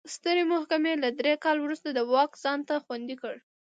سترې 0.13 0.43
محکمې 0.53 0.93
له 1.03 1.09
درې 1.19 1.33
کال 1.43 1.57
وروسته 1.61 1.87
دا 1.91 2.03
واک 2.11 2.31
ځان 2.43 2.59
ته 2.67 2.75
خوندي 2.85 3.15
کړ. 3.21 3.33